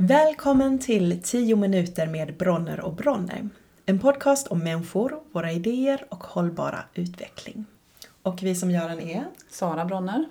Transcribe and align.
Välkommen 0.00 0.78
till 0.78 1.22
10 1.22 1.56
minuter 1.56 2.06
med 2.06 2.36
Bronner 2.36 2.80
och 2.80 2.94
Bronner. 2.94 3.48
En 3.86 3.98
podcast 3.98 4.46
om 4.46 4.58
människor, 4.58 5.20
våra 5.32 5.52
idéer 5.52 6.04
och 6.08 6.24
hållbara 6.24 6.84
utveckling. 6.94 7.66
Och 8.22 8.42
vi 8.42 8.54
som 8.54 8.70
gör 8.70 8.88
den 8.88 9.00
är 9.00 9.26
Sara 9.50 9.84
Bronner. 9.84 10.28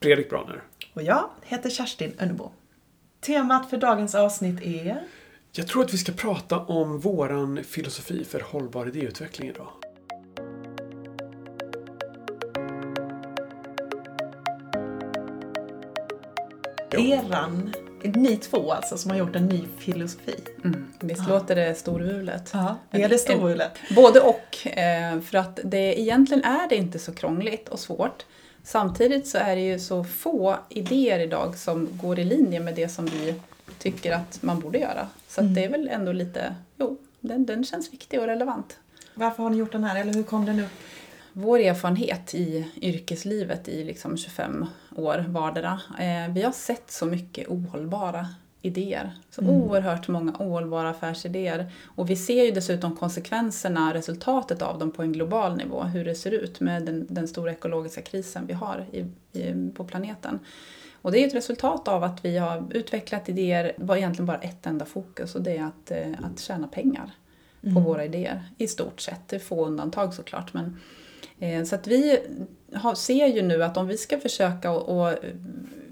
Fredrik 0.00 0.30
Bronner. 0.30 0.62
och 0.94 1.02
jag 1.02 1.30
heter 1.42 1.70
Kerstin 1.70 2.12
Önnebo. 2.18 2.50
Temat 3.20 3.70
för 3.70 3.76
dagens 3.76 4.14
avsnitt 4.14 4.62
är 4.62 5.02
Jag 5.52 5.66
tror 5.66 5.84
att 5.84 5.94
vi 5.94 5.98
ska 5.98 6.12
prata 6.12 6.58
om 6.58 6.98
våran 6.98 7.64
filosofi 7.64 8.24
för 8.24 8.40
hållbar 8.40 8.88
idéutveckling 8.88 9.48
idag. 9.48 9.68
Eran, 16.90 17.72
ni 18.02 18.36
två 18.36 18.72
alltså 18.72 18.98
som 18.98 19.10
har 19.10 19.18
gjort 19.18 19.36
en 19.36 19.46
ny 19.46 19.64
filosofi. 19.78 20.34
Mm. 20.64 20.86
Visst 21.00 21.28
låter 21.28 21.54
det 21.56 21.74
storvulet? 21.74 22.50
Ja, 22.52 22.76
är 22.90 23.08
det 23.08 23.18
storvulet? 23.18 23.72
Både 23.96 24.20
och. 24.20 24.66
eh, 24.66 25.20
För 25.20 25.38
att 25.38 25.60
det, 25.64 26.00
egentligen 26.00 26.44
är 26.44 26.68
det 26.68 26.76
inte 26.76 26.98
så 26.98 27.12
krångligt 27.12 27.68
och 27.68 27.78
svårt. 27.80 28.24
Samtidigt 28.64 29.26
så 29.26 29.38
är 29.38 29.56
det 29.56 29.62
ju 29.62 29.78
så 29.78 30.04
få 30.04 30.56
idéer 30.68 31.18
idag 31.20 31.58
som 31.58 31.88
går 31.92 32.18
i 32.18 32.24
linje 32.24 32.60
med 32.60 32.74
det 32.74 32.88
som 32.88 33.06
vi 33.06 33.34
tycker 33.78 34.12
att 34.12 34.42
man 34.42 34.60
borde 34.60 34.78
göra. 34.78 35.08
Så 35.28 35.40
att 35.40 35.54
det 35.54 35.64
är 35.64 35.68
väl 35.68 35.88
ändå 35.88 36.12
lite, 36.12 36.54
jo, 36.76 36.98
den, 37.20 37.46
den 37.46 37.64
känns 37.64 37.92
viktig 37.92 38.20
och 38.20 38.26
relevant. 38.26 38.76
Varför 39.14 39.42
har 39.42 39.50
ni 39.50 39.56
gjort 39.56 39.72
den 39.72 39.84
här, 39.84 40.00
eller 40.00 40.12
hur 40.12 40.22
kom 40.22 40.46
den 40.46 40.60
upp? 40.60 40.70
Vår 41.38 41.58
erfarenhet 41.58 42.34
i 42.34 42.66
yrkeslivet 42.80 43.68
i 43.68 43.84
liksom 43.84 44.16
25 44.16 44.66
år 44.94 45.24
vardera, 45.28 45.80
eh, 45.98 46.32
vi 46.32 46.42
har 46.42 46.52
sett 46.52 46.90
så 46.90 47.06
mycket 47.06 47.48
ohållbara 47.48 48.26
idéer. 48.62 49.14
Så 49.30 49.42
oerhört 49.42 50.08
många 50.08 50.32
ohållbara 50.38 50.90
affärsidéer. 50.90 51.72
Och 51.84 52.10
vi 52.10 52.16
ser 52.16 52.44
ju 52.44 52.50
dessutom 52.50 52.96
konsekvenserna, 52.96 53.94
resultatet 53.94 54.62
av 54.62 54.78
dem 54.78 54.90
på 54.90 55.02
en 55.02 55.12
global 55.12 55.56
nivå, 55.56 55.82
hur 55.82 56.04
det 56.04 56.14
ser 56.14 56.30
ut 56.30 56.60
med 56.60 56.82
den, 56.82 57.06
den 57.08 57.28
stora 57.28 57.52
ekologiska 57.52 58.02
krisen 58.02 58.46
vi 58.46 58.52
har 58.52 58.86
i, 58.92 59.00
i, 59.38 59.70
på 59.74 59.84
planeten. 59.84 60.38
Och 61.02 61.12
det 61.12 61.22
är 61.22 61.26
ett 61.26 61.34
resultat 61.34 61.88
av 61.88 62.04
att 62.04 62.24
vi 62.24 62.38
har 62.38 62.66
utvecklat 62.70 63.28
idéer, 63.28 63.72
var 63.76 63.96
egentligen 63.96 64.26
bara 64.26 64.38
ett 64.38 64.66
enda 64.66 64.84
fokus 64.84 65.34
och 65.34 65.42
det 65.42 65.56
är 65.56 65.64
att, 65.64 65.90
eh, 65.90 66.12
att 66.22 66.40
tjäna 66.40 66.68
pengar 66.68 67.10
på 67.74 67.80
våra 67.80 68.04
idéer. 68.04 68.44
I 68.58 68.68
stort 68.68 69.00
sett, 69.00 69.28
det 69.28 69.36
är 69.36 69.40
få 69.40 69.66
undantag 69.66 70.14
såklart. 70.14 70.54
Men, 70.54 70.80
Eh, 71.40 71.64
så 71.64 71.74
att 71.74 71.86
vi 71.86 72.20
ser 72.96 73.26
ju 73.26 73.42
nu 73.42 73.64
att 73.64 73.76
om 73.76 73.86
vi 73.86 73.96
ska 73.96 74.20
försöka 74.20 74.70
att 74.70 75.24
eh, 75.24 75.30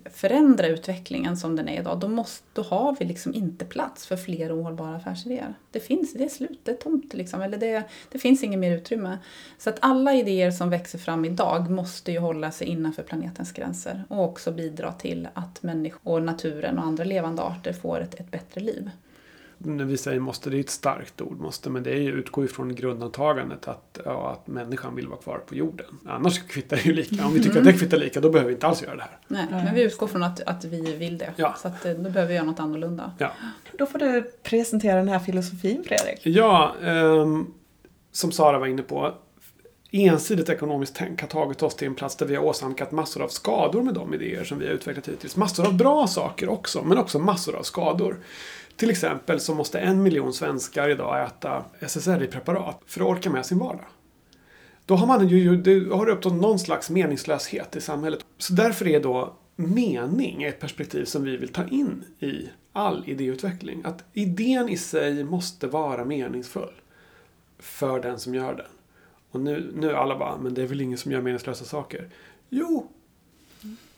förändra 0.04 0.66
utvecklingen 0.66 1.36
som 1.36 1.56
den 1.56 1.68
är 1.68 1.80
idag, 1.80 2.00
då, 2.00 2.08
måste, 2.08 2.46
då 2.52 2.62
har 2.62 2.96
vi 2.98 3.04
liksom 3.04 3.34
inte 3.34 3.64
plats 3.64 4.06
för 4.06 4.16
fler 4.16 4.60
ohållbara 4.60 4.96
affärsidéer. 4.96 5.54
Det 5.70 5.80
finns, 5.80 6.12
det 6.12 6.24
är 6.24 6.28
slut, 6.28 6.60
det 6.62 6.70
är 6.70 6.76
tomt 6.76 7.14
liksom, 7.14 7.42
eller 7.42 7.58
det, 7.58 7.82
det 8.12 8.18
finns 8.18 8.42
inget 8.42 8.58
mer 8.58 8.76
utrymme. 8.76 9.18
Så 9.58 9.70
att 9.70 9.78
alla 9.80 10.14
idéer 10.14 10.50
som 10.50 10.70
växer 10.70 10.98
fram 10.98 11.24
idag 11.24 11.70
måste 11.70 12.12
ju 12.12 12.18
hålla 12.18 12.50
sig 12.50 12.66
innanför 12.66 13.02
planetens 13.02 13.52
gränser 13.52 14.04
och 14.08 14.24
också 14.24 14.52
bidra 14.52 14.92
till 14.92 15.28
att 15.34 15.62
människor, 15.62 16.20
naturen 16.20 16.78
och 16.78 16.84
andra 16.84 17.04
levande 17.04 17.42
arter 17.42 17.72
får 17.72 18.00
ett, 18.00 18.20
ett 18.20 18.30
bättre 18.30 18.60
liv. 18.60 18.90
När 19.58 19.84
vi 19.84 19.96
säger 19.96 20.20
måste, 20.20 20.50
det 20.50 20.56
är 20.56 20.60
ett 20.60 20.70
starkt 20.70 21.20
ord, 21.20 21.40
måste, 21.40 21.70
men 21.70 21.82
det 21.82 21.90
är 21.90 22.00
ju, 22.00 22.12
utgår 22.12 22.44
ju 22.44 22.48
från 22.48 22.74
grundantagandet 22.74 23.68
att, 23.68 24.00
ja, 24.04 24.30
att 24.32 24.46
människan 24.46 24.94
vill 24.94 25.08
vara 25.08 25.20
kvar 25.20 25.38
på 25.46 25.54
jorden. 25.54 25.86
Annars 26.06 26.38
kvittar 26.48 26.76
det 26.76 26.84
ju 26.84 26.92
lika. 26.92 27.26
Om 27.26 27.32
vi 27.34 27.42
tycker 27.42 27.58
att 27.58 27.64
det 27.64 27.72
kvittar 27.72 27.96
lika, 27.98 28.20
då 28.20 28.30
behöver 28.30 28.48
vi 28.48 28.54
inte 28.54 28.66
alls 28.66 28.82
göra 28.82 28.96
det 28.96 29.02
här. 29.02 29.18
Nej, 29.28 29.46
men 29.50 29.74
vi 29.74 29.82
utgår 29.82 30.06
från 30.06 30.22
att, 30.22 30.40
att 30.40 30.64
vi 30.64 30.96
vill 30.96 31.18
det. 31.18 31.32
Ja. 31.36 31.54
Så 31.62 31.68
att, 31.68 31.84
eh, 31.84 31.92
då 31.92 32.10
behöver 32.10 32.26
vi 32.26 32.34
göra 32.34 32.44
något 32.46 32.60
annorlunda. 32.60 33.12
Ja, 33.18 33.30
Då 33.78 33.86
får 33.86 33.98
du 33.98 34.32
presentera 34.42 34.96
den 34.96 35.08
här 35.08 35.18
filosofin, 35.18 35.84
Fredrik. 35.86 36.20
ja 36.26 36.74
ehm, 36.82 37.46
som 38.12 38.32
Sara 38.32 38.58
var 38.58 38.66
inne 38.66 38.82
på. 38.82 39.14
Ensidigt 39.90 40.48
ekonomiskt 40.48 40.96
tänk 40.96 41.20
har 41.20 41.28
tagit 41.28 41.62
oss 41.62 41.74
till 41.74 41.88
en 41.88 41.94
plats 41.94 42.16
där 42.16 42.26
vi 42.26 42.36
har 42.36 42.44
åsamkat 42.44 42.92
massor 42.92 43.22
av 43.22 43.28
skador 43.28 43.82
med 43.82 43.94
de 43.94 44.14
idéer 44.14 44.44
som 44.44 44.58
vi 44.58 44.66
har 44.66 44.72
utvecklat 44.72 45.08
hittills. 45.08 45.36
Massor 45.36 45.66
av 45.66 45.74
bra 45.74 46.06
saker 46.06 46.48
också, 46.48 46.82
men 46.84 46.98
också 46.98 47.18
massor 47.18 47.56
av 47.56 47.62
skador. 47.62 48.16
Till 48.76 48.90
exempel 48.90 49.40
så 49.40 49.54
måste 49.54 49.78
en 49.78 50.02
miljon 50.02 50.32
svenskar 50.32 50.88
idag 50.88 51.26
äta 51.26 51.64
SSRI-preparat 51.80 52.80
för 52.86 53.00
att 53.00 53.06
orka 53.06 53.30
med 53.30 53.46
sin 53.46 53.58
vardag. 53.58 53.86
Då 54.86 54.94
har 54.94 55.06
man 55.06 55.28
ju, 55.28 55.38
ju 55.38 55.56
det 55.56 55.94
har 55.94 56.08
uppstått 56.08 56.32
någon 56.32 56.58
slags 56.58 56.90
meningslöshet 56.90 57.76
i 57.76 57.80
samhället. 57.80 58.24
Så 58.38 58.52
därför 58.52 58.88
är 58.88 59.00
då 59.00 59.34
mening 59.56 60.42
ett 60.42 60.60
perspektiv 60.60 61.04
som 61.04 61.24
vi 61.24 61.36
vill 61.36 61.48
ta 61.48 61.68
in 61.68 62.04
i 62.20 62.48
all 62.72 63.02
idéutveckling. 63.06 63.82
Att 63.84 64.04
idén 64.12 64.68
i 64.68 64.76
sig 64.76 65.24
måste 65.24 65.66
vara 65.66 66.04
meningsfull 66.04 66.72
för 67.58 68.00
den 68.00 68.18
som 68.18 68.34
gör 68.34 68.54
den. 68.54 68.66
Och 69.30 69.40
nu, 69.40 69.72
nu 69.76 69.90
är 69.90 69.94
alla 69.94 70.18
bara, 70.18 70.36
men 70.36 70.54
det 70.54 70.62
är 70.62 70.66
väl 70.66 70.80
ingen 70.80 70.98
som 70.98 71.12
gör 71.12 71.20
meningslösa 71.20 71.64
saker? 71.64 72.08
Jo, 72.48 72.90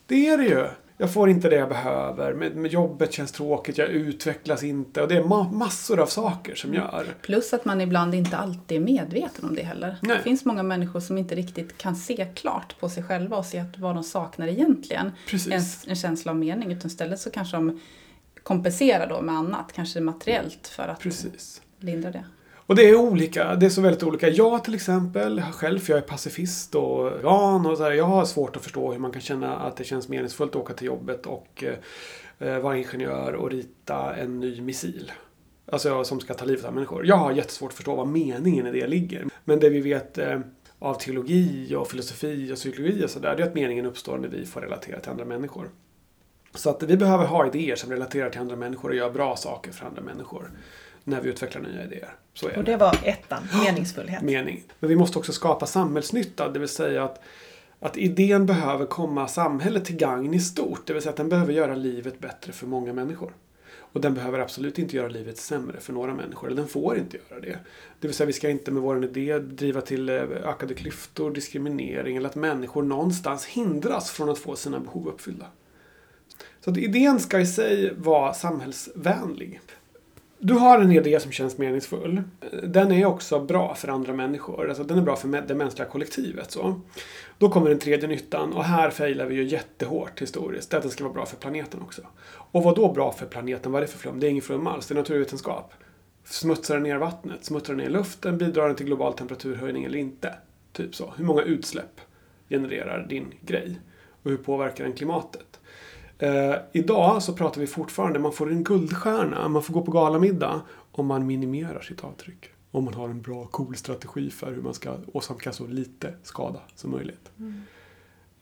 det 0.07 0.27
är 0.27 0.39
det 0.39 0.45
ju. 0.45 0.69
Jag 0.99 1.13
får 1.13 1.31
inte 1.31 1.49
det 1.49 1.57
jag 1.57 1.69
behöver. 1.69 2.33
Med, 2.35 2.57
med 2.57 2.71
jobbet 2.73 3.13
känns 3.13 3.33
tråkigt, 3.33 3.79
jag 3.79 3.89
utvecklas 3.89 4.63
inte. 4.63 5.03
Och 5.03 5.09
det 5.09 5.17
är 5.17 5.23
ma- 5.23 5.53
massor 5.53 6.01
av 6.01 6.07
saker 6.07 6.55
som 6.55 6.75
gör. 6.75 7.07
Plus 7.23 7.53
att 7.53 7.65
man 7.65 7.81
ibland 7.81 8.15
inte 8.15 8.37
alltid 8.37 8.77
är 8.77 8.85
medveten 8.85 9.45
om 9.45 9.55
det 9.55 9.63
heller. 9.63 9.97
Nej. 10.03 10.17
Det 10.17 10.23
finns 10.23 10.45
många 10.45 10.63
människor 10.63 11.01
som 11.01 11.19
inte 11.19 11.35
riktigt 11.35 11.79
kan 11.79 11.97
se 11.97 12.27
klart 12.35 12.81
på 12.81 12.89
sig 12.89 13.03
själva 13.03 13.37
och 13.37 13.47
se 13.47 13.59
att 13.59 13.79
vad 13.79 13.95
de 13.95 14.05
saknar 14.05 14.49
egentligen. 14.49 15.13
Precis. 15.29 15.85
En, 15.85 15.91
en 15.91 15.97
känsla 15.97 16.33
av 16.33 16.37
mening. 16.39 16.73
Utan 16.73 16.87
istället 16.91 17.21
så 17.21 17.31
kanske 17.31 17.57
de 17.57 17.81
kompenserar 18.43 19.09
då 19.09 19.21
med 19.23 19.35
annat, 19.35 19.73
kanske 19.73 20.01
materiellt 20.01 20.69
för 20.69 20.89
att 20.89 21.01
Precis. 21.01 21.63
lindra 21.81 22.11
det. 22.11 22.25
Och 22.67 22.75
det 22.75 22.89
är 22.89 22.97
olika. 22.97 23.55
Det 23.55 23.67
är 23.67 23.71
så 23.71 23.81
väldigt 23.81 24.03
olika. 24.03 24.29
Jag 24.29 24.65
till 24.65 24.75
exempel, 24.75 25.43
själv, 25.43 25.79
för 25.79 25.93
jag 25.93 25.99
är 25.99 26.07
pacifist 26.07 26.75
och 26.75 27.07
vegan 27.07 27.67
och 27.67 27.77
så 27.77 27.85
här, 27.85 27.93
Jag 27.93 28.05
har 28.05 28.25
svårt 28.25 28.57
att 28.57 28.63
förstå 28.63 28.93
hur 28.93 28.99
man 28.99 29.13
kan 29.13 29.21
känna 29.21 29.57
att 29.57 29.77
det 29.77 29.85
känns 29.85 30.09
meningsfullt 30.09 30.51
att 30.51 30.63
åka 30.63 30.75
till 30.75 30.87
jobbet 30.87 31.27
och 31.27 31.65
eh, 32.39 32.49
eh 32.49 32.59
vara 32.59 32.77
ingenjör 32.77 33.33
och 33.33 33.51
rita 33.51 34.17
en 34.17 34.41
ny 34.41 34.61
missil. 34.61 35.13
Alltså 35.73 36.05
som 36.05 36.21
ska 36.21 36.35
ta 36.35 36.45
livet 36.45 36.65
av 36.65 36.75
människor. 36.75 37.07
Jag 37.07 37.17
har 37.17 37.33
jättesvårt 37.33 37.71
att 37.71 37.77
förstå 37.77 37.97
vad 37.97 38.09
meningen 38.09 38.67
i 38.67 38.71
det 38.71 38.87
ligger. 38.87 39.25
Men 39.45 39.61
det 39.61 39.69
vi 39.69 39.81
vet 39.81 40.19
eh, 40.19 40.41
av 40.79 40.95
teologi 40.95 41.75
och 41.75 41.89
filosofi 41.89 42.53
och 42.53 42.57
psykologi 42.57 43.05
och 43.05 43.11
sådär, 43.11 43.37
det 43.37 43.43
är 43.43 43.47
att 43.47 43.55
meningen 43.55 43.87
uppstår 43.87 44.19
när 44.19 44.29
vi 44.29 44.47
får 44.47 44.61
relatera 44.61 45.01
till 45.01 45.11
andra 45.11 45.25
människor. 45.25 45.71
Så 46.55 46.71
att 46.71 46.83
vi 46.83 46.97
behöver 46.97 47.25
ha 47.25 47.47
idéer 47.47 47.77
som 47.77 47.91
relaterar 47.91 48.31
till 48.31 48.41
andra 48.41 48.57
människor 48.57 48.89
och 48.89 48.97
gör 48.97 49.11
bra 49.11 49.37
saker 49.37 49.73
för 49.73 49.87
andra 49.87 50.03
människor. 50.03 50.51
När 51.09 51.21
vi 51.21 51.29
utvecklar 51.29 51.63
nya 51.63 51.85
idéer. 51.85 52.15
Så 52.35 52.49
är 52.49 52.59
Och 52.59 52.65
det 52.65 52.73
det 52.73 52.77
var 52.77 52.99
ettan, 53.05 53.43
meningsfullhet. 53.65 54.23
mening. 54.23 54.63
Men 54.81 54.89
vi 54.91 54.97
måste 54.97 55.19
också 55.19 55.33
skapa 55.33 55.67
samhällsnytta, 55.67 56.49
det 56.49 56.59
vill 56.59 56.69
säga 56.69 57.05
att, 57.05 57.21
att 57.81 57.97
idén 57.97 58.47
behöver 58.47 58.87
komma 58.87 59.29
samhället 59.29 59.85
till 59.85 59.97
gagn 59.97 60.35
i 60.35 60.41
stort. 60.41 60.87
Det 60.87 60.93
vill 60.93 61.03
säga 61.03 61.11
att 61.11 61.17
den 61.17 61.29
behöver 61.29 61.53
göra 61.53 61.75
livet 61.75 62.19
bättre 62.19 62.53
för 62.53 62.67
många 62.67 62.93
människor. 62.93 63.33
Och 63.79 64.01
den 64.01 64.15
behöver 64.15 64.39
absolut 64.39 64.79
inte 64.79 64.97
göra 64.97 65.09
livet 65.09 65.39
sämre 65.39 65.81
för 65.81 65.93
några 65.93 66.15
människor. 66.15 66.47
Eller 66.47 66.57
den 66.57 66.69
får 66.69 66.99
inte 66.99 67.17
göra 67.17 67.41
det. 67.41 67.59
Det 68.01 68.09
vill 68.09 68.15
säga 68.15 68.27
vi 68.27 68.33
ska 68.33 68.51
inte 68.51 68.71
med 68.71 68.83
vår 68.83 69.05
idé 69.05 69.39
driva 69.39 69.81
till 69.81 70.09
eh, 70.09 70.15
ökade 70.45 70.75
klyftor, 70.75 71.31
diskriminering 71.31 72.17
eller 72.17 72.29
att 72.29 72.35
människor 72.35 72.83
någonstans 72.83 73.47
hindras 73.47 74.11
från 74.11 74.29
att 74.29 74.39
få 74.39 74.57
sina 74.57 74.81
behov 74.81 75.09
uppfyllda. 75.09 75.47
Så 76.65 76.71
att 76.71 76.77
idén 76.77 77.21
ska 77.21 77.41
i 77.41 77.47
sig 77.47 77.95
vara 77.95 78.35
samhällsvänlig. 78.35 79.61
Du 80.39 80.55
har 80.55 80.81
en 80.81 80.93
idé 80.93 81.21
som 81.21 81.33
känns 81.33 81.59
meningsfull. 81.59 82.23
Den 82.63 82.93
är 82.93 83.07
också 83.07 83.41
bra 83.41 83.75
för 83.75 83.89
andra 83.89 84.13
människor. 84.13 84.69
Alltså 84.69 84.85
den 84.85 84.99
är 84.99 85.03
bra 85.03 85.17
för 85.17 85.43
det 85.49 85.55
mänskliga 85.55 85.89
kollektivet. 85.89 86.51
Så. 86.51 86.81
Då 87.39 87.49
kommer 87.49 87.69
den 87.69 87.79
tredje 87.79 88.09
nyttan 88.09 88.53
och 88.53 88.65
här 88.65 88.91
failar 88.91 89.27
vi 89.27 89.35
ju 89.35 89.45
jättehårt 89.45 90.23
historiskt. 90.23 90.71
Det 90.71 90.75
är 90.75 90.79
att 90.79 90.83
den 90.83 90.93
ska 90.93 91.05
vara 91.05 91.15
bra 91.15 91.27
för 91.27 91.37
planeten 91.37 91.83
också. 91.83 92.03
Och 92.29 92.63
vad 92.63 92.77
då 92.77 92.93
bra 92.93 93.13
för 93.13 93.27
planeten? 93.27 93.73
Vad 93.73 93.83
är 93.83 93.87
det 93.87 93.93
för 93.93 93.99
flum? 93.99 94.21
Det 94.21 94.27
är 94.27 94.31
ingen 94.31 94.43
flum 94.43 94.67
alls. 94.67 94.87
Det 94.87 94.95
är 94.95 94.97
naturvetenskap. 94.97 95.73
Smutsar 96.25 96.75
den 96.75 96.83
ner 96.83 96.97
vattnet? 96.97 97.45
Smutsar 97.45 97.75
den 97.75 97.85
ner 97.85 97.91
luften? 97.91 98.39
Bidrar 98.39 98.67
den 98.67 98.77
till 98.77 98.87
global 98.87 99.13
temperaturhöjning 99.13 99.85
eller 99.85 99.99
inte? 99.99 100.35
Typ 100.73 100.95
så. 100.95 101.15
Hur 101.17 101.25
många 101.25 101.43
utsläpp 101.43 102.01
genererar 102.49 103.07
din 103.09 103.35
grej? 103.41 103.81
Och 104.23 104.31
hur 104.31 104.39
påverkar 104.39 104.85
den 104.85 104.93
klimatet? 104.93 105.61
Eh, 106.19 106.55
idag 106.73 107.23
så 107.23 107.33
pratar 107.33 107.61
vi 107.61 107.67
fortfarande, 107.67 108.19
man 108.19 108.33
får 108.33 108.51
en 108.51 108.65
guldstjärna, 108.65 109.49
man 109.49 109.63
får 109.63 109.75
gå 109.75 109.83
på 109.83 109.91
galamiddag 109.91 110.61
om 110.93 111.07
man 111.07 111.27
minimerar 111.27 111.81
sitt 111.81 112.05
avtryck. 112.05 112.51
Om 112.71 112.85
man 112.85 112.95
har 112.95 113.09
en 113.09 113.23
bra, 113.23 113.47
cool 113.47 113.77
strategi 113.77 114.31
för 114.31 114.53
hur 114.53 114.63
man 114.63 114.75
ska 114.75 114.97
åsamka 115.13 115.53
så 115.53 115.67
lite 115.67 116.15
skada 116.23 116.61
som 116.75 116.91
möjligt. 116.91 117.31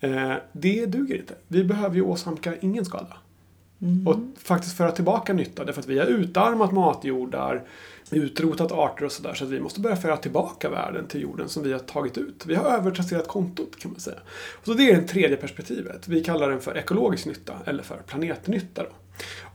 Eh, 0.00 0.35
det 0.53 0.87
duger 0.87 1.17
inte. 1.17 1.35
Vi 1.49 1.65
behöver 1.65 1.94
ju 1.94 2.03
åsamka 2.03 2.56
ingen 2.56 2.85
skada. 2.85 3.17
Och 4.07 4.17
faktiskt 4.39 4.77
föra 4.77 4.93
tillbaka 4.93 5.33
nytta. 5.33 5.65
Därför 5.65 5.81
att 5.81 5.89
vi 5.89 5.99
har 5.99 6.07
utarmat 6.07 6.73
matjordar, 6.73 7.63
utrotat 8.11 8.73
arter 8.73 9.05
och 9.05 9.13
sådär. 9.13 9.35
Så 9.35 9.45
att 9.45 9.51
vi 9.51 9.61
måste 9.61 9.81
börja 9.81 9.97
föra 9.97 10.17
tillbaka 10.17 10.71
världen 10.71 11.07
till 11.07 11.21
jorden 11.21 11.49
som 11.49 11.63
vi 11.63 11.73
har 11.73 11.79
tagit 11.79 12.19
ut. 12.19 12.47
Vi 12.47 12.55
har 12.55 12.65
övertrasserat 12.65 13.29
kontot 13.29 13.79
kan 13.79 13.91
man 13.91 14.01
säga. 14.01 14.19
Och 14.53 14.67
så 14.67 14.75
det 14.75 14.91
är 14.91 15.01
det 15.01 15.09
tredje 15.09 15.37
perspektivet. 15.37 16.09
Vi 16.09 16.25
kallar 16.25 16.51
den 16.51 16.61
för 16.61 16.77
ekologisk 16.77 17.27
nytta 17.27 17.55
eller 17.65 17.83
för 17.83 17.97
planetnytta. 18.07 18.83
Då. 18.83 18.89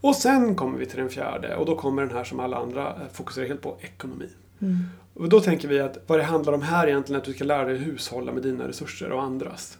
Och 0.00 0.16
sen 0.16 0.54
kommer 0.54 0.78
vi 0.78 0.86
till 0.86 0.98
den 0.98 1.08
fjärde 1.08 1.56
och 1.56 1.66
då 1.66 1.76
kommer 1.76 2.02
den 2.02 2.16
här 2.16 2.24
som 2.24 2.40
alla 2.40 2.56
andra 2.56 2.88
eh, 2.88 2.96
fokuserar 3.12 3.46
helt 3.46 3.62
på 3.62 3.76
ekonomi. 3.80 4.28
Mm. 4.60 4.78
Och 5.14 5.28
då 5.28 5.40
tänker 5.40 5.68
vi 5.68 5.80
att 5.80 5.98
vad 6.06 6.18
det 6.18 6.24
handlar 6.24 6.52
om 6.52 6.62
här 6.62 6.86
egentligen 6.86 7.16
är 7.16 7.20
att 7.20 7.26
du 7.26 7.32
ska 7.32 7.44
lära 7.44 7.64
dig 7.64 7.76
hushålla 7.76 8.32
med 8.32 8.42
dina 8.42 8.68
resurser 8.68 9.12
och 9.12 9.22
andras. 9.22 9.78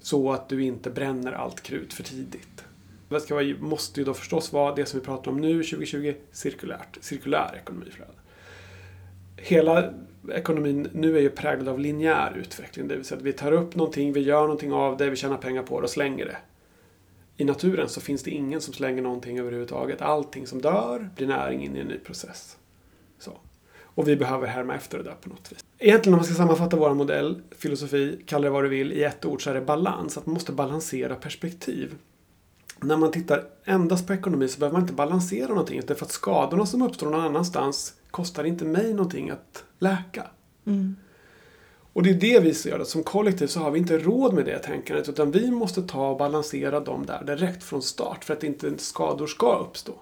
Så 0.00 0.32
att 0.32 0.48
du 0.48 0.64
inte 0.64 0.90
bränner 0.90 1.32
allt 1.32 1.62
krut 1.62 1.92
för 1.92 2.02
tidigt. 2.02 2.64
Det 3.08 3.20
ska 3.20 3.34
vara, 3.34 3.54
måste 3.60 4.00
ju 4.00 4.04
då 4.04 4.14
förstås 4.14 4.52
vara 4.52 4.74
det 4.74 4.86
som 4.86 5.00
vi 5.00 5.06
pratar 5.06 5.30
om 5.30 5.40
nu 5.40 5.62
2020, 5.62 6.14
cirkulärt. 6.32 6.98
Cirkulär 7.00 7.56
ekonomi. 7.62 7.86
Hela 9.36 9.92
ekonomin 10.32 10.88
nu 10.92 11.16
är 11.16 11.20
ju 11.20 11.30
präglad 11.30 11.68
av 11.68 11.78
linjär 11.78 12.36
utveckling. 12.36 12.88
Det 12.88 12.96
vill 12.96 13.04
säga 13.04 13.18
att 13.18 13.24
vi 13.24 13.32
tar 13.32 13.52
upp 13.52 13.74
någonting, 13.74 14.12
vi 14.12 14.20
gör 14.20 14.40
någonting 14.40 14.72
av 14.72 14.96
det, 14.96 15.10
vi 15.10 15.16
tjänar 15.16 15.36
pengar 15.36 15.62
på 15.62 15.80
det 15.80 15.84
och 15.84 15.90
slänger 15.90 16.24
det. 16.24 16.36
I 17.36 17.44
naturen 17.44 17.88
så 17.88 18.00
finns 18.00 18.22
det 18.22 18.30
ingen 18.30 18.60
som 18.60 18.74
slänger 18.74 19.02
någonting 19.02 19.38
överhuvudtaget. 19.38 20.02
Allting 20.02 20.46
som 20.46 20.62
dör 20.62 21.10
blir 21.16 21.26
näring 21.26 21.64
in 21.64 21.76
i 21.76 21.80
en 21.80 21.86
ny 21.86 21.98
process. 21.98 22.56
Så. 23.18 23.32
Och 23.80 24.08
vi 24.08 24.16
behöver 24.16 24.46
härma 24.46 24.74
efter 24.74 24.98
det 24.98 25.04
där 25.04 25.16
på 25.20 25.28
något 25.28 25.52
vis. 25.52 25.64
Egentligen 25.78 26.14
om 26.14 26.18
man 26.18 26.24
ska 26.24 26.34
sammanfatta 26.34 26.76
vår 26.76 26.94
modell, 26.94 27.42
filosofi, 27.50 28.20
kalla 28.26 28.44
det 28.44 28.50
vad 28.50 28.64
du 28.64 28.68
vill, 28.68 28.92
i 28.92 29.04
ett 29.04 29.24
ord 29.24 29.42
så 29.42 29.50
är 29.50 29.54
det 29.54 29.60
balans. 29.60 30.18
Att 30.18 30.26
man 30.26 30.32
måste 30.32 30.52
balansera 30.52 31.14
perspektiv. 31.14 31.94
När 32.80 32.96
man 32.96 33.10
tittar 33.10 33.44
endast 33.64 34.06
på 34.06 34.14
ekonomi 34.14 34.48
så 34.48 34.58
behöver 34.58 34.72
man 34.72 34.82
inte 34.82 34.94
balansera 34.94 35.48
någonting. 35.48 35.80
Därför 35.86 36.04
att 36.04 36.12
skadorna 36.12 36.66
som 36.66 36.82
uppstår 36.82 37.10
någon 37.10 37.20
annanstans 37.20 37.94
kostar 38.10 38.44
inte 38.44 38.64
mig 38.64 38.94
någonting 38.94 39.30
att 39.30 39.64
läka. 39.78 40.26
Mm. 40.66 40.96
Och 41.92 42.02
det 42.02 42.10
är 42.10 42.14
det 42.14 42.40
vi 42.40 42.54
ser. 42.54 42.78
Att 42.78 42.88
som 42.88 43.02
kollektiv 43.02 43.46
så 43.46 43.60
har 43.60 43.70
vi 43.70 43.78
inte 43.78 43.98
råd 43.98 44.34
med 44.34 44.44
det 44.44 44.58
tänkandet. 44.58 45.08
Utan 45.08 45.30
vi 45.30 45.50
måste 45.50 45.82
ta 45.82 46.10
och 46.10 46.18
balansera 46.18 46.80
dem 46.80 47.06
där 47.06 47.24
direkt 47.24 47.64
från 47.64 47.82
start. 47.82 48.24
För 48.24 48.34
att 48.34 48.44
inte 48.44 48.78
skador 48.78 49.26
ska 49.26 49.58
uppstå. 49.58 49.92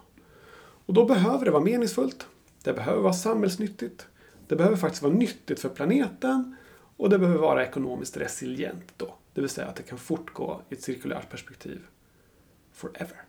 Och 0.86 0.94
då 0.94 1.04
behöver 1.04 1.44
det 1.44 1.50
vara 1.50 1.62
meningsfullt. 1.62 2.26
Det 2.62 2.72
behöver 2.72 3.02
vara 3.02 3.12
samhällsnyttigt. 3.12 4.06
Det 4.48 4.56
behöver 4.56 4.76
faktiskt 4.76 5.02
vara 5.02 5.14
nyttigt 5.14 5.60
för 5.60 5.68
planeten. 5.68 6.56
Och 6.96 7.10
det 7.10 7.18
behöver 7.18 7.40
vara 7.40 7.66
ekonomiskt 7.66 8.16
resilient 8.16 8.92
då. 8.96 9.14
Det 9.34 9.40
vill 9.40 9.50
säga 9.50 9.66
att 9.66 9.76
det 9.76 9.82
kan 9.82 9.98
fortgå 9.98 10.60
i 10.68 10.74
ett 10.74 10.82
cirkulärt 10.82 11.30
perspektiv. 11.30 11.80
Forever. 12.76 13.22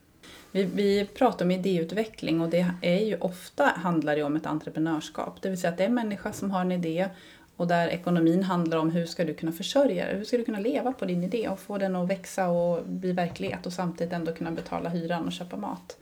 Vi, 0.51 0.63
vi 0.63 1.05
pratar 1.05 1.45
om 1.45 1.51
idéutveckling 1.51 2.41
och 2.41 2.49
det 2.49 2.71
är 2.81 3.05
ju 3.05 3.17
ofta 3.17 3.63
handlar 3.65 4.15
det 4.15 4.23
om 4.23 4.35
ett 4.35 4.45
entreprenörskap. 4.45 5.41
Det 5.41 5.49
vill 5.49 5.61
säga 5.61 5.71
att 5.71 5.77
det 5.77 5.83
är 5.83 5.87
en 5.87 5.93
människa 5.93 6.33
som 6.33 6.51
har 6.51 6.61
en 6.61 6.71
idé 6.71 7.09
och 7.55 7.67
där 7.67 7.87
ekonomin 7.87 8.43
handlar 8.43 8.77
om 8.77 8.91
hur 8.91 9.05
ska 9.05 9.25
du 9.25 9.33
kunna 9.33 9.51
försörja 9.51 10.05
dig, 10.05 10.17
hur 10.17 10.23
ska 10.23 10.37
du 10.37 10.45
kunna 10.45 10.59
leva 10.59 10.93
på 10.93 11.05
din 11.05 11.23
idé 11.23 11.49
och 11.49 11.59
få 11.59 11.77
den 11.77 11.95
att 11.95 12.09
växa 12.09 12.47
och 12.47 12.85
bli 12.85 13.11
verklighet 13.11 13.65
och 13.65 13.73
samtidigt 13.73 14.13
ändå 14.13 14.33
kunna 14.33 14.51
betala 14.51 14.89
hyran 14.89 15.25
och 15.25 15.31
köpa 15.31 15.57
mat. 15.57 15.97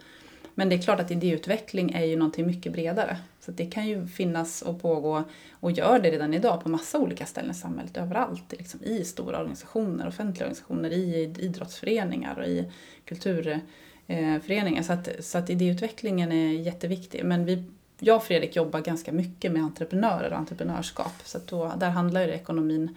Men 0.57 0.69
det 0.69 0.75
är 0.75 0.81
klart 0.81 1.00
att 1.00 1.12
idéutveckling 1.12 1.92
är 1.92 2.06
ju 2.06 2.16
någonting 2.16 2.48
mycket 2.48 2.74
bredare. 2.74 3.18
Så 3.40 3.52
det 3.52 3.66
kan 3.66 3.88
ju 3.88 4.07
finnas 4.07 4.62
och 4.62 4.81
pågå 4.81 5.24
och 5.52 5.72
gör 5.72 6.00
det 6.00 6.12
redan 6.12 6.34
idag 6.34 6.63
på 6.63 6.69
massa 6.69 7.00
olika 7.00 7.25
ställen 7.25 7.52
i 7.52 7.54
samhället, 7.54 7.98
överallt. 7.98 8.44
Liksom 8.50 8.84
I 8.84 9.04
stora 9.04 9.40
organisationer, 9.40 10.07
offentliga 10.07 10.46
organisationer, 10.46 10.90
i 10.90 11.34
idrottsföreningar 11.40 12.40
och 12.40 12.48
i 12.48 12.72
kulturföreningar. 13.06 14.84
Så 14.84 14.94
att, 14.94 15.10
så 15.19 15.38
att 15.38 15.50
idéutvecklingen 15.50 16.31
är 16.31 16.52
jätteviktig. 16.52 17.25
Men 17.25 17.46
vi, 17.46 17.63
jag 18.00 18.16
och 18.16 18.24
Fredrik 18.24 18.56
jobbar 18.56 18.81
ganska 18.81 19.12
mycket 19.12 19.52
med 19.52 19.63
entreprenörer 19.63 20.31
och 20.31 20.38
entreprenörskap. 20.38 21.13
Så 21.24 21.38
att 21.38 21.48
då, 21.48 21.74
där 21.78 21.90
handlar 21.90 22.22
ju 22.22 22.31
ekonomin 22.31 22.96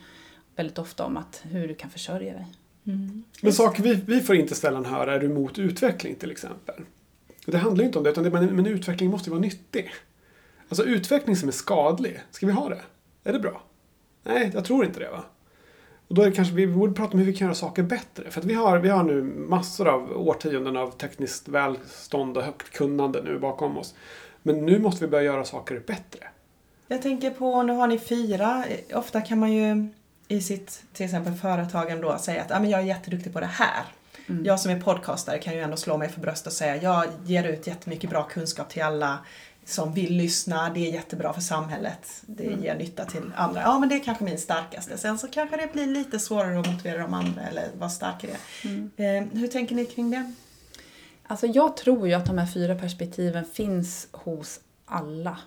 väldigt 0.56 0.78
ofta 0.78 1.04
om 1.04 1.16
att 1.16 1.42
hur 1.44 1.68
du 1.68 1.74
kan 1.74 1.90
försörja 1.90 2.32
dig. 2.32 2.46
Mm. 2.86 3.24
Men 3.42 3.52
saker 3.52 3.82
vi, 3.82 3.94
vi 3.94 4.20
får 4.20 4.36
inte 4.36 4.54
sällan 4.54 4.84
höra, 4.84 5.14
är 5.14 5.20
du 5.20 5.26
emot 5.26 5.58
utveckling 5.58 6.14
till 6.14 6.30
exempel? 6.30 6.74
Det 7.52 7.58
handlar 7.58 7.82
ju 7.82 7.86
inte 7.86 7.98
om 7.98 8.04
det, 8.04 8.10
utan 8.10 8.24
det, 8.24 8.30
men, 8.30 8.56
men 8.56 8.66
utveckling 8.66 9.10
måste 9.10 9.30
ju 9.30 9.30
vara 9.30 9.40
nyttig. 9.40 9.90
Alltså 10.68 10.84
utveckling 10.84 11.36
som 11.36 11.48
är 11.48 11.52
skadlig, 11.52 12.20
ska 12.30 12.46
vi 12.46 12.52
ha 12.52 12.68
det? 12.68 12.80
Är 13.24 13.32
det 13.32 13.38
bra? 13.38 13.62
Nej, 14.22 14.50
jag 14.54 14.64
tror 14.64 14.84
inte 14.84 15.00
det 15.00 15.10
va? 15.10 15.24
Och 16.08 16.14
då 16.14 16.22
är 16.22 16.26
det 16.26 16.32
kanske 16.32 16.54
vi 16.54 16.66
borde 16.66 16.92
prata 16.92 17.12
om 17.12 17.18
hur 17.18 17.26
vi 17.26 17.32
kan 17.32 17.46
göra 17.46 17.54
saker 17.54 17.82
bättre. 17.82 18.30
För 18.30 18.40
att 18.40 18.46
vi 18.46 18.54
har, 18.54 18.78
vi 18.78 18.88
har 18.88 19.02
nu 19.02 19.22
massor 19.22 19.88
av 19.88 20.28
årtionden 20.28 20.76
av 20.76 20.90
tekniskt 20.90 21.48
välstånd 21.48 22.36
och 22.36 22.42
högt 22.42 22.70
kunnande 22.70 23.22
nu 23.22 23.38
bakom 23.38 23.78
oss. 23.78 23.94
Men 24.42 24.66
nu 24.66 24.78
måste 24.78 25.04
vi 25.04 25.10
börja 25.10 25.24
göra 25.24 25.44
saker 25.44 25.82
bättre. 25.86 26.28
Jag 26.88 27.02
tänker 27.02 27.30
på, 27.30 27.62
nu 27.62 27.72
har 27.72 27.86
ni 27.86 27.98
fyra. 27.98 28.64
Ofta 28.94 29.20
kan 29.20 29.38
man 29.38 29.52
ju 29.52 29.88
i 30.28 30.40
sitt, 30.40 30.82
till 30.92 31.04
exempel 31.04 31.34
företagen 31.34 32.00
då, 32.00 32.18
säga 32.18 32.42
att 32.42 32.52
ah, 32.52 32.60
men 32.60 32.70
jag 32.70 32.80
är 32.80 32.84
jätteduktig 32.84 33.32
på 33.32 33.40
det 33.40 33.46
här. 33.46 33.84
Mm. 34.28 34.44
Jag 34.44 34.60
som 34.60 34.70
är 34.70 34.80
podcastare 34.80 35.38
kan 35.38 35.54
ju 35.54 35.60
ändå 35.60 35.76
slå 35.76 35.96
mig 35.96 36.08
för 36.08 36.20
bröstet 36.20 36.46
och 36.46 36.52
säga 36.52 36.76
jag 36.82 37.06
ger 37.24 37.44
ut 37.44 37.66
jättemycket 37.66 38.10
bra 38.10 38.22
kunskap 38.22 38.68
till 38.68 38.82
alla 38.82 39.18
som 39.64 39.92
vill 39.94 40.16
lyssna. 40.16 40.70
Det 40.74 40.88
är 40.88 40.92
jättebra 40.92 41.32
för 41.32 41.40
samhället. 41.40 42.22
Det 42.26 42.46
Mm. 42.46 42.62
ger 42.62 42.74
nytta 42.74 43.04
till 43.04 43.32
andra. 43.36 43.60
Ja, 43.62 43.78
men 43.78 43.88
det 43.88 43.94
är 43.94 44.04
kanske 44.04 44.24
min 44.24 44.38
starkaste. 44.38 44.98
Sen 44.98 45.18
så 45.18 45.28
kanske 45.28 45.56
det 45.56 45.72
blir 45.72 45.86
lite 45.86 46.18
svårare 46.18 46.60
att 46.60 46.70
motivera 46.70 47.02
de 47.02 47.14
andra 47.14 47.42
eller 47.42 47.68
vara 47.78 47.90
stark 47.90 48.24
i 48.24 48.26
det. 48.26 48.68
Mm. 48.68 48.90
Eh, 48.96 49.38
hur 49.38 49.48
tänker 49.48 49.74
ni 49.74 49.84
kring 49.86 50.10
det? 50.10 50.32
Alltså 51.26 51.46
jag 51.46 51.76
tror 51.76 52.08
ju 52.08 52.14
att 52.14 52.26
de 52.26 52.38
här 52.38 52.46
fyra 52.46 52.74
perspektiven 52.74 53.44
finns 53.44 54.08
hos 54.12 54.60
alla. 54.86 55.38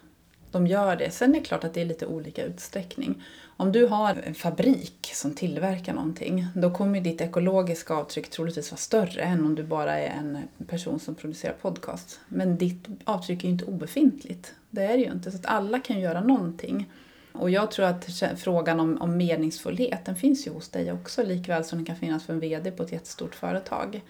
De 0.52 0.68
gör 0.68 0.96
det. 0.96 1.12
Sen 1.12 1.36
är 1.36 1.40
det 1.40 1.46
klart 1.46 1.64
att 1.64 1.74
det 1.74 1.82
är 1.82 1.86
lite 1.86 2.06
olika 2.06 2.44
utsträckning. 2.44 3.24
Om 3.58 3.72
du 3.72 3.88
har 3.88 4.16
en 4.24 4.36
fabrik 4.36 5.12
som 5.14 5.34
tillverkar 5.34 5.94
någonting, 5.94 6.48
då 6.56 6.72
kommer 6.72 7.02
ditt 7.02 7.22
ekologiska 7.22 7.94
avtryck 7.94 8.30
troligtvis 8.30 8.72
vara 8.72 8.78
större 8.78 9.22
än 9.22 9.46
om 9.46 9.56
du 9.56 9.64
bara 9.64 10.00
är 10.00 10.10
en 10.10 10.38
person 10.68 11.00
som 11.00 11.16
producerar 11.16 11.54
podcast. 11.54 12.20
Men 12.28 12.58
ditt 12.58 12.88
avtryck 13.04 13.44
är 13.44 13.48
ju 13.48 13.52
inte 13.52 13.66
obefintligt. 13.66 14.54
Det 14.70 14.82
är 14.82 14.98
det 14.98 15.04
ju 15.04 15.12
inte. 15.12 15.32
Så 15.32 15.38
att 15.38 15.46
alla 15.46 15.80
kan 15.80 16.00
göra 16.00 16.22
någonting. 16.22 16.90
Och 17.32 17.50
jag 17.50 17.72
tror 17.72 17.86
att 17.86 18.24
frågan 18.38 18.80
om, 18.80 19.02
om 19.02 19.18
meningsfullhet, 19.18 20.06
den 20.06 20.16
finns 20.16 20.48
ju 20.48 20.52
hos 20.52 20.70
dig 20.70 20.92
också, 20.92 21.24
likväl 21.24 21.64
som 21.64 21.78
den 21.78 21.86
kan 21.86 21.96
finnas 21.96 22.24
för 22.24 22.34
en 22.34 22.40
VD 22.40 22.72
på 22.72 22.84
ett 22.84 22.92
jättestort 22.92 23.36
företag. 23.36 24.02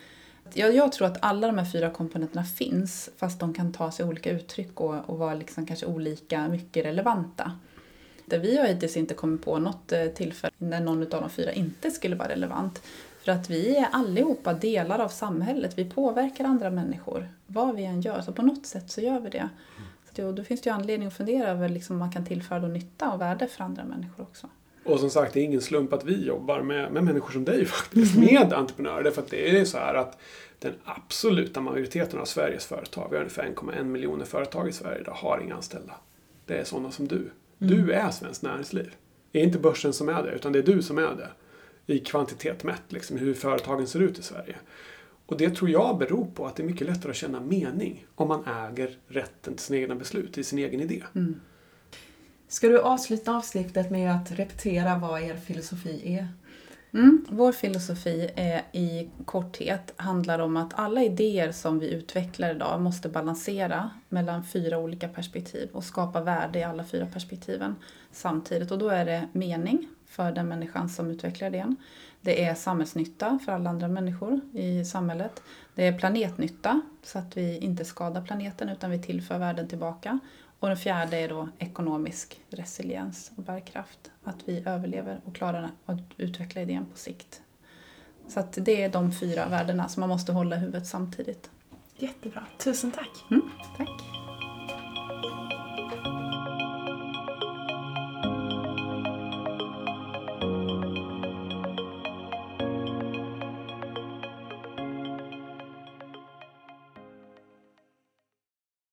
Jag, 0.53 0.75
jag 0.75 0.91
tror 0.91 1.07
att 1.07 1.17
alla 1.21 1.47
de 1.47 1.57
här 1.57 1.65
fyra 1.65 1.89
komponenterna 1.89 2.43
finns, 2.43 3.09
fast 3.17 3.39
de 3.39 3.53
kan 3.53 3.73
ta 3.73 3.91
sig 3.91 4.05
olika 4.05 4.31
uttryck 4.31 4.81
och, 4.81 5.09
och 5.09 5.17
vara 5.17 5.33
liksom 5.33 5.65
kanske 5.65 5.85
olika 5.85 6.47
mycket 6.47 6.85
relevanta. 6.85 7.51
Där 8.25 8.39
vi 8.39 8.57
har 8.57 8.65
hittills 8.65 8.97
inte 8.97 9.13
kommit 9.13 9.45
på 9.45 9.59
något 9.59 9.91
eh, 9.91 10.05
tillfälle 10.05 10.53
när 10.57 10.79
någon 10.79 11.01
av 11.01 11.21
de 11.21 11.29
fyra 11.29 11.51
inte 11.51 11.91
skulle 11.91 12.15
vara 12.15 12.29
relevant. 12.29 12.81
För 13.23 13.31
att 13.31 13.49
vi 13.49 13.77
är 13.77 13.87
allihopa 13.91 14.53
delar 14.53 14.99
av 14.99 15.09
samhället. 15.09 15.77
Vi 15.77 15.85
påverkar 15.85 16.45
andra 16.45 16.69
människor, 16.69 17.29
vad 17.47 17.75
vi 17.75 17.85
än 17.85 18.01
gör. 18.01 18.21
Så 18.21 18.33
på 18.33 18.41
något 18.41 18.65
sätt 18.65 18.91
så 18.91 19.01
gör 19.01 19.19
vi 19.19 19.29
det. 19.29 19.49
Så 20.05 20.21
då, 20.21 20.31
då 20.31 20.43
finns 20.43 20.61
det 20.61 20.69
ju 20.69 20.73
anledning 20.73 21.07
att 21.07 21.17
fundera 21.17 21.49
över 21.49 21.69
liksom 21.69 21.97
man 21.97 22.11
kan 22.11 22.25
tillföra 22.25 22.67
nytta 22.67 23.11
och 23.11 23.21
värde 23.21 23.47
för 23.47 23.63
andra 23.63 23.83
människor 23.83 24.23
också. 24.23 24.49
Och 24.83 24.99
som 24.99 25.09
sagt, 25.09 25.33
det 25.33 25.39
är 25.39 25.43
ingen 25.43 25.61
slump 25.61 25.93
att 25.93 26.05
vi 26.05 26.25
jobbar 26.25 26.61
med, 26.61 26.91
med 26.91 27.03
människor 27.03 27.31
som 27.31 27.45
dig 27.45 27.65
faktiskt, 27.65 28.17
med 28.17 28.53
entreprenörer. 28.53 29.03
Därför 29.03 29.21
att 29.21 29.29
det 29.29 29.59
är 29.59 29.65
så 29.65 29.77
här 29.77 29.95
att 29.95 30.17
den 30.59 30.73
absoluta 30.83 31.61
majoriteten 31.61 32.19
av 32.19 32.25
Sveriges 32.25 32.65
företag, 32.65 33.07
vi 33.09 33.15
har 33.15 33.23
ungefär 33.23 33.43
1,1 33.43 33.83
miljoner 33.83 34.25
företag 34.25 34.69
i 34.69 34.71
Sverige 34.71 34.99
idag, 34.99 35.13
har 35.13 35.39
inga 35.39 35.55
anställda. 35.55 35.93
Det 36.45 36.57
är 36.57 36.63
sådana 36.63 36.91
som 36.91 37.07
du. 37.07 37.29
Du 37.57 37.91
är 37.91 38.11
svenskt 38.11 38.43
näringsliv. 38.43 38.95
Det 39.31 39.39
är 39.39 39.43
inte 39.43 39.59
börsen 39.59 39.93
som 39.93 40.09
är 40.09 40.23
det, 40.23 40.31
utan 40.31 40.51
det 40.51 40.59
är 40.59 40.63
du 40.63 40.81
som 40.81 40.97
är 40.97 41.15
det. 41.15 41.29
I 41.93 41.99
kvantitet 41.99 42.63
mätt, 42.63 42.83
liksom, 42.87 43.17
hur 43.17 43.33
företagen 43.33 43.87
ser 43.87 43.99
ut 43.99 44.19
i 44.19 44.23
Sverige. 44.23 44.55
Och 45.25 45.37
det 45.37 45.49
tror 45.49 45.69
jag 45.69 45.97
beror 45.97 46.25
på 46.25 46.45
att 46.45 46.55
det 46.55 46.63
är 46.63 46.67
mycket 46.67 46.87
lättare 46.87 47.09
att 47.09 47.15
känna 47.15 47.39
mening 47.39 48.05
om 48.15 48.27
man 48.27 48.43
äger 48.45 48.97
rätten 49.07 49.55
till 49.55 49.65
sina 49.65 49.79
egna 49.79 49.95
beslut, 49.95 50.37
i 50.37 50.43
sin 50.43 50.59
egen 50.59 50.81
idé. 50.81 51.03
Ska 52.51 52.67
du 52.67 52.81
avsluta 52.81 53.35
avsnittet 53.35 53.91
med 53.91 54.15
att 54.15 54.31
repetera 54.31 54.97
vad 54.97 55.21
er 55.21 55.35
filosofi 55.35 56.17
är? 56.17 56.27
Mm. 56.93 57.25
Vår 57.29 57.51
filosofi 57.51 58.29
är 58.35 58.61
i 58.71 59.09
korthet 59.25 59.93
handlar 59.95 60.39
om 60.39 60.57
att 60.57 60.79
alla 60.79 61.03
idéer 61.03 61.51
som 61.51 61.79
vi 61.79 61.93
utvecklar 61.93 62.55
idag 62.55 62.81
måste 62.81 63.09
balansera 63.09 63.89
mellan 64.09 64.43
fyra 64.43 64.77
olika 64.77 65.07
perspektiv 65.07 65.69
och 65.73 65.83
skapa 65.83 66.21
värde 66.21 66.59
i 66.59 66.63
alla 66.63 66.83
fyra 66.83 67.05
perspektiven 67.05 67.75
samtidigt. 68.11 68.71
Och 68.71 68.77
då 68.77 68.89
är 68.89 69.05
det 69.05 69.27
mening 69.31 69.87
för 70.05 70.31
den 70.31 70.47
människan 70.47 70.89
som 70.89 71.11
utvecklar 71.11 71.47
idén. 71.47 71.75
Det 72.21 72.45
är 72.45 72.55
samhällsnytta 72.55 73.39
för 73.45 73.51
alla 73.51 73.69
andra 73.69 73.87
människor 73.87 74.41
i 74.53 74.85
samhället. 74.85 75.43
Det 75.75 75.87
är 75.87 75.97
planetnytta 75.97 76.81
så 77.03 77.19
att 77.19 77.37
vi 77.37 77.57
inte 77.57 77.85
skadar 77.85 78.21
planeten 78.21 78.69
utan 78.69 78.91
vi 78.91 79.01
tillför 79.01 79.37
värden 79.37 79.67
tillbaka. 79.67 80.19
Och 80.61 80.67
den 80.67 80.77
fjärde 80.77 81.17
är 81.17 81.29
då 81.29 81.49
ekonomisk 81.59 82.41
resiliens 82.49 83.31
och 83.35 83.43
bärkraft. 83.43 84.11
Att 84.23 84.35
vi 84.45 84.63
överlever 84.65 85.21
och 85.25 85.35
klarar 85.35 85.71
att 85.85 86.01
utveckla 86.17 86.61
idén 86.61 86.85
på 86.85 86.97
sikt. 86.97 87.41
Så 88.27 88.39
att 88.39 88.57
det 88.61 88.83
är 88.83 88.89
de 88.89 89.11
fyra 89.11 89.49
värdena 89.49 89.87
som 89.87 90.01
man 90.01 90.09
måste 90.09 90.31
hålla 90.31 90.55
i 90.55 90.59
huvudet 90.59 90.87
samtidigt. 90.87 91.49
Jättebra. 91.97 92.43
Tusen 92.57 92.91
tack. 92.91 93.25
Mm, 93.31 93.49